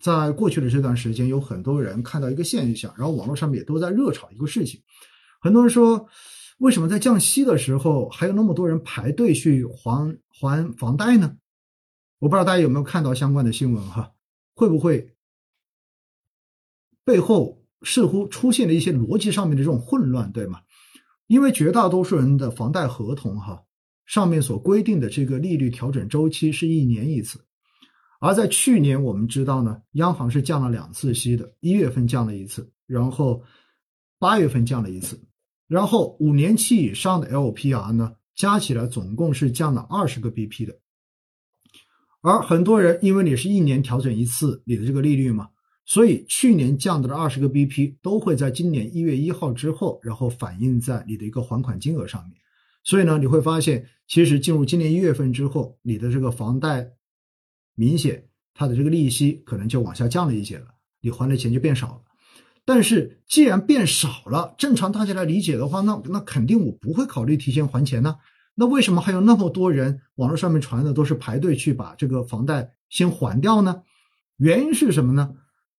[0.00, 4.80] 在过去的这段时间，有很多人看到一个现象，然后网络上面也都在热炒一个事情。
[5.40, 6.08] 很多人说，
[6.58, 11.36] 为什么在降息的时候还有那么多人排队去还还房贷呢？
[12.18, 14.12] 我不知道大家有没有看到相关的新闻哈？
[14.54, 15.14] 会不会
[17.04, 20.60] 背后似乎出现了一些逻辑上面的这种混乱，对吗？
[21.26, 23.62] 因为绝大多数人的房贷合同哈
[24.04, 27.44] 上面所规定的这个利率调整周期是一年一次。
[28.20, 33.42] 而在去年，我们知道呢，央行是降了两次息的，一月份降了一次，然后
[34.18, 35.18] 八月份降了一次，
[35.66, 40.78] 然后五年期以上的 LPR 呢，加起来总共是降了二十个 BP 的。
[42.20, 45.48] 而很多人因为你是一年调整一次你的这个利率嘛，
[45.86, 52.34] 所以去年降的二十个 BP 都会在今年一月一号之后，然后反映在你的一个还款金额上面。
[52.84, 56.86] 所以呢，你会发现，其实进入今年一月份之后，你的这个房贷。
[57.80, 60.66] 明显，它的这个利息可能就往下降了一些了，
[61.00, 62.02] 你还的钱就变少了。
[62.66, 68.16] 但是既然变少了，正常大家来理解的话，那那肯定我不会考虑提前还钱呢。
[68.54, 73.80] 那为什么还有那么多人网络上面传的都是排队去把这个房贷先还掉呢？
[74.36, 75.36] 原因是什么呢？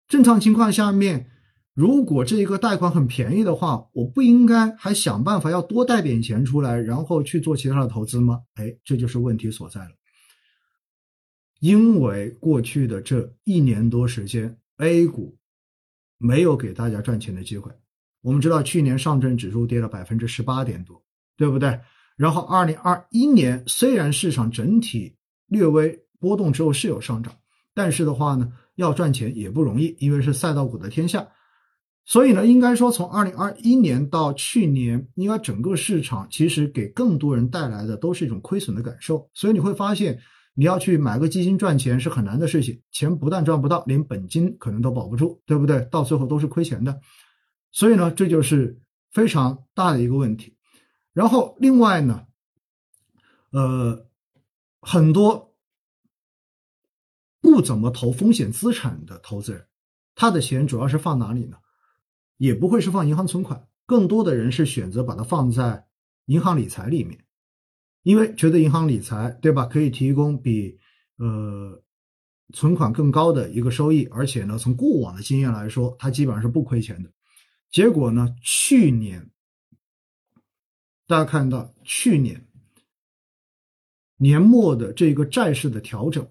[0.07, 1.29] 正常情况下面，
[1.75, 8.39] 如果这一个贷款很便宜的话，我不应该还想办法要多贷点钱出来，然后去做其他的投资吗？
[8.55, 9.91] 哎，这就是问题所在了。
[11.61, 15.37] 因为过去的这一年多时间，A 股
[16.17, 17.71] 没有给大家赚钱的机会。
[18.23, 20.99] 我们知道，去年上证指数跌了百分之十八点多，
[21.37, 21.79] 对不对？
[22.17, 27.31] 然后，二零二一年虽然市场整体略微波动之后是有上涨，
[27.75, 31.27] 但是的话呢，要赚钱也不容易，因为是赛道股的天下。
[32.05, 39.29] 所以呢，应该说从二零二一年到去年，应该整个市场其实给更多人带来的都是一种亏损的感受。
[39.35, 40.19] 所以你会发现。
[40.61, 45.81] 你要去买个基金赚钱是很难的事情，钱不但赚不到，连本金可能都保不住，对不对？
[45.85, 47.01] 到最后都是亏钱的。
[47.71, 50.55] 所以呢，这就是非常大的一个问题。
[51.13, 52.27] 然后另外呢，
[53.49, 54.05] 呃，
[54.81, 55.55] 很多
[57.41, 59.65] 不怎么投风险资产的投资人，
[60.13, 61.57] 他的钱主要是放哪里呢？
[62.37, 65.87] 也不会是放银行存款，更多的人是选择把它放在
[66.25, 67.25] 银行理财里面。
[68.03, 69.65] 因为觉得银行理财，对吧？
[69.65, 70.77] 可以提供比
[71.17, 71.81] 呃
[72.53, 77.11] 存款更高的一个收益，而且呢，从过往的经验来说，它基本上是不亏钱的。
[77.69, 79.29] 结果呢，去年
[81.05, 82.47] 大家看到去年
[84.17, 86.27] 年末的这个债市的调整，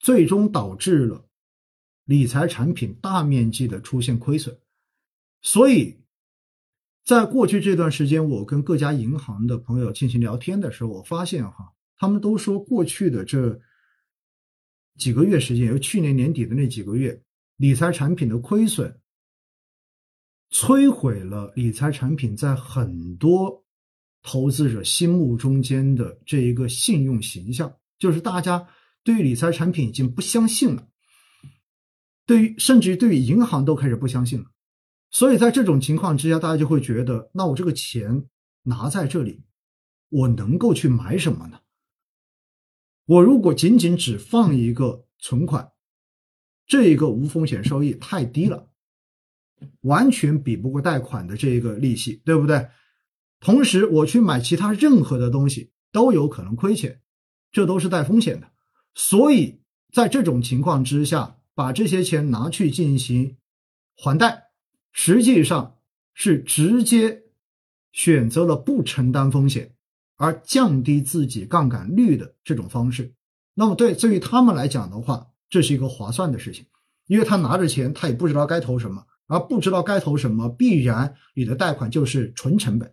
[0.00, 1.24] 最终导致了
[2.04, 4.58] 理财产品大面积的出现亏损，
[5.40, 5.96] 所以。
[7.06, 13.60] 在过去这段时间，我跟各家银行的朋友进行聊天的时候，我发现哈，他们都说过去的这
[14.98, 17.22] 几个月时间，由去年年底的那几个月，
[17.58, 19.00] 理财产品的亏损，
[20.50, 23.64] 摧毁了理财产品在很多
[24.20, 28.66] 投资者心目中间的这一个信用形象，就是大家
[29.04, 30.88] 对于理财产品已经不相信了，
[32.26, 34.46] 对于甚至于对于银行都开始不相信了。
[35.16, 38.26] 所以在这种情况之下，大家就会觉得，那我这个钱
[38.64, 39.44] 拿在这里，
[40.10, 41.60] 我能够去买什么呢？
[43.06, 45.72] 我如果仅仅只放一个存款，
[46.66, 48.68] 这一个无风险收益太低了，
[49.80, 52.68] 完全比不过贷款的这一个利息，对不对？
[53.40, 57.00] 同时，我去买其他任何的东西都有可能亏钱，
[57.50, 58.50] 这都是带风险的。
[58.94, 63.38] 所以在这种情况之下，把这些钱拿去进行
[63.96, 64.45] 还贷。
[64.98, 65.76] 实际上
[66.14, 67.24] 是直接
[67.92, 69.74] 选择了不承担风险
[70.16, 73.12] 而降低自己杠杆率的这种方式。
[73.52, 76.64] 那么，对对于他们来讲的话，这是一个划算的事情，
[77.08, 82.90] 因为他拿着钱，他也不知道该投什么，而不知道该投什么，必然你的贷款就是纯成本。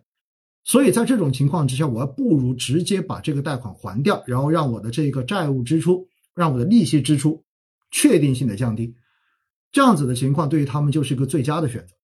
[0.62, 7.42] 所以在这种情况之下，我还不如直接把这个贷款还掉，然后让我的这个债务支出，让我的利息支出
[7.90, 8.94] 确定性的降低。
[9.74, 11.94] 这样子的情况对于他们就是一个最佳的选择，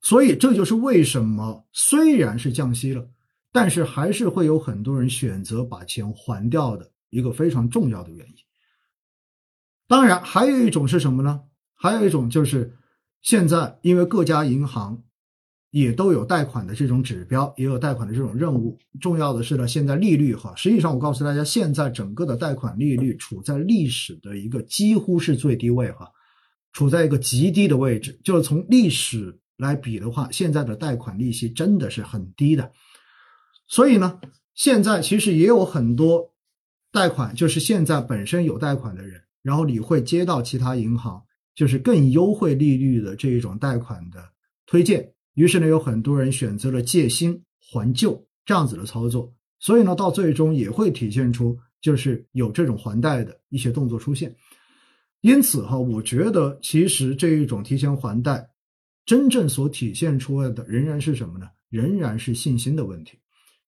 [0.00, 3.08] 所以这就是为什么虽然是降息了，
[3.50, 8.34] 但是还是会有很多人选择把钱还掉的一个非常重要的原因。
[9.88, 11.40] 当然，还有一种是什么呢？
[11.74, 12.76] 还有一种就是
[13.20, 15.02] 现在因为各家银行
[15.72, 18.78] 也都有贷款的这种指标，也有贷款的这种任务。
[19.00, 26.08] 重要的是呢，现在利率哈，实际上我告诉大家，现在整个的贷款利率处在历史的一个几乎是最低位哈。
[26.78, 32.70] 处在一个极低的位置，就是从历史来比的话，现在的贷款利息真的是很低的。
[33.66, 34.20] 所以呢，
[34.54, 36.32] 现在其实也有很多
[36.92, 41.20] 贷款，就是现在本身有贷款的人，然后你会接到其他银行
[41.52, 44.22] 就是更优惠利率的这一种贷款的
[44.64, 54.32] 推荐，于是呢，有很多人选择了借新还旧这样子的操作，所以呢，到最终也会体现出就是有这种还贷的一些动作出现。
[55.20, 58.50] 因此哈，我觉得其实这一种提前还贷，
[59.04, 61.48] 真正所体现出来的仍然是什么呢？
[61.70, 63.18] 仍然是信心的问题，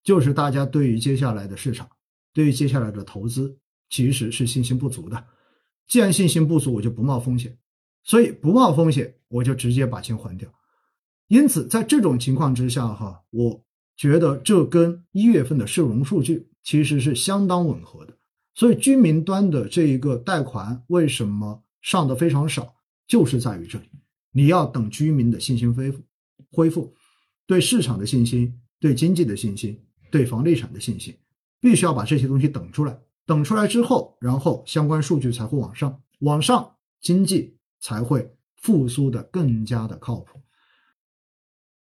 [0.02, 1.88] 就是大家对于接下来的市场，
[2.32, 3.58] 对于接下来的投资，
[3.88, 5.22] 其实是信心不足的。
[5.88, 7.58] 既然信心不足，我就不冒风险，
[8.04, 10.48] 所以不冒风险，我就直接把钱还掉。
[11.26, 13.64] 因此，在这种情况之下哈，我
[13.96, 18.16] 觉得这跟一月份的社融数据其实是相当吻合的。
[18.54, 22.74] 所以，居民端的这一个贷款为什么上的非常少，
[23.06, 23.86] 就是在于这里。
[24.32, 26.02] 你要等居民的信心恢复，
[26.50, 26.94] 恢复
[27.46, 29.80] 对市场的信心、对经济的信心、
[30.10, 31.16] 对房地产的信心，
[31.60, 32.98] 必须要把这些东西等出来。
[33.26, 40.40] 等出来之后，然后相关数据才会往上，往上经济才会复苏的更加的靠谱。